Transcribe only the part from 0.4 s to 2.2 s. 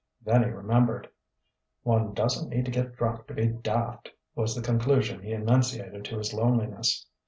he remembered. "One